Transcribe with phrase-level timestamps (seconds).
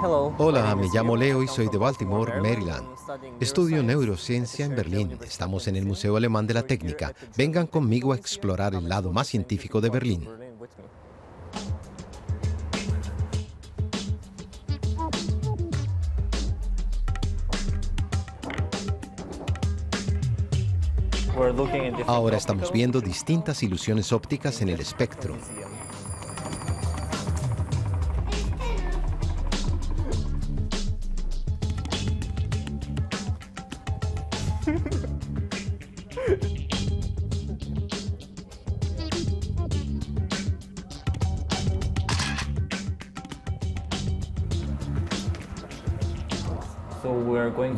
[0.00, 2.86] Hola, me llamo Leo y soy de Baltimore, Maryland.
[3.40, 5.18] Estudio neurociencia en Berlín.
[5.24, 7.12] Estamos en el Museo Alemán de la Técnica.
[7.36, 10.28] Vengan conmigo a explorar el lado más científico de Berlín.
[22.06, 25.36] Ahora estamos viendo distintas ilusiones ópticas en el espectro.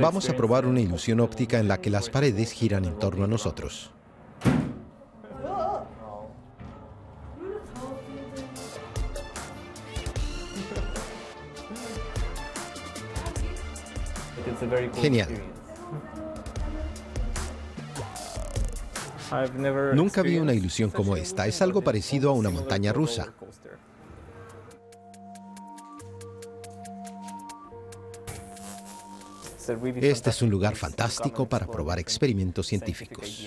[0.00, 3.26] Vamos a probar una ilusión óptica en la que las paredes giran en torno a
[3.26, 3.90] nosotros.
[15.00, 15.28] Genial.
[19.94, 21.46] Nunca vi una ilusión como esta.
[21.46, 23.32] Es algo parecido a una montaña rusa.
[30.00, 33.46] Este es un lugar fantástico para probar experimentos científicos.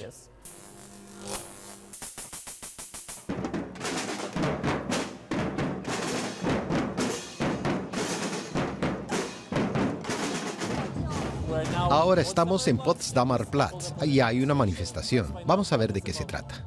[11.76, 15.34] Ahora estamos en Potsdamer Platz y hay una manifestación.
[15.46, 16.66] Vamos a ver de qué se trata.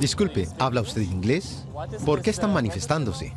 [0.00, 1.64] Disculpe, ¿habla usted inglés?
[2.04, 3.34] ¿Por qué están manifestándose?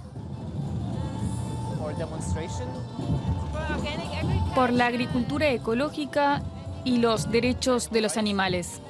[4.55, 6.41] Por la agricultura ecológica
[6.83, 8.81] y los derechos de los animales.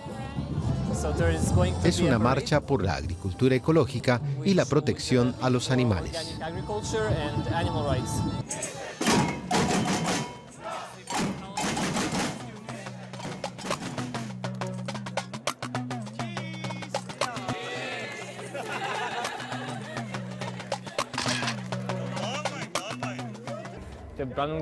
[1.84, 6.38] Es una marcha por la agricultura ecológica y la protección a los animales.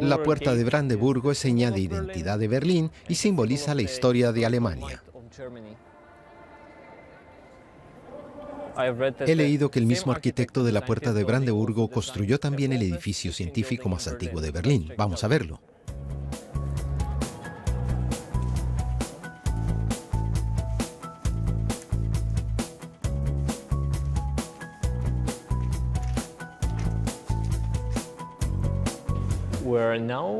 [0.01, 4.45] La puerta de Brandeburgo es señal de identidad de Berlín y simboliza la historia de
[4.45, 5.03] Alemania.
[9.19, 13.31] He leído que el mismo arquitecto de la puerta de Brandeburgo construyó también el edificio
[13.31, 14.91] científico más antiguo de Berlín.
[14.97, 15.59] Vamos a verlo.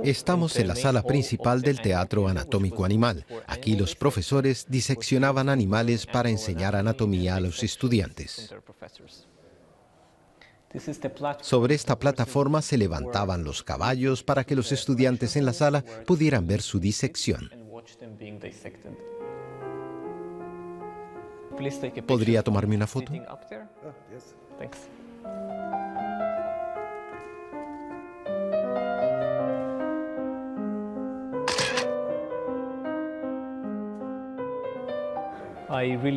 [0.03, 3.25] Estamos en la sala principal del Teatro Anatómico Animal.
[3.47, 8.53] Aquí los profesores diseccionaban animales para enseñar anatomía a los estudiantes.
[11.41, 16.47] Sobre esta plataforma se levantaban los caballos para que los estudiantes en la sala pudieran
[16.47, 17.51] ver su disección.
[22.07, 23.13] ¿Podría tomarme una foto?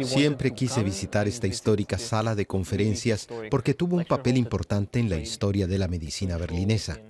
[0.04, 5.16] Siempre quise visitar esta histórica sala de conferencias porque tuvo un papel importante en la
[5.16, 7.00] historia de la medicina berlinesa.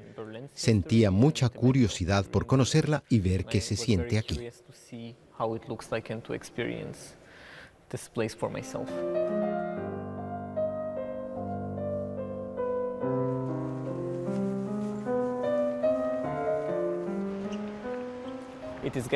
[0.52, 4.40] Sentía mucha curiosidad por conocerla y ver qué se siente aquí.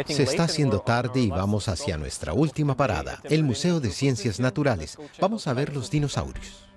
[0.07, 4.99] Se está haciendo tarde y vamos hacia nuestra última parada, el Museo de Ciencias Naturales.
[5.21, 6.71] Vamos a ver los dinosaurios.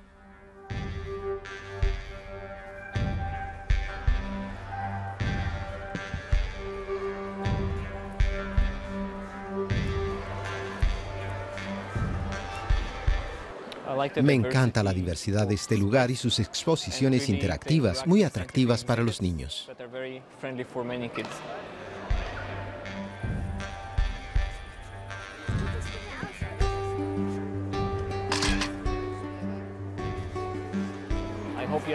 [14.22, 19.22] Me encanta la diversidad de este lugar y sus exposiciones interactivas, muy atractivas para los
[19.22, 19.70] niños.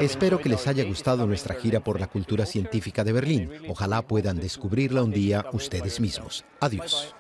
[0.01, 3.51] Espero que les haya gustado nuestra gira por la cultura científica de Berlín.
[3.69, 6.45] Ojalá puedan descubrirla un día ustedes mismos.
[6.61, 7.15] Adiós.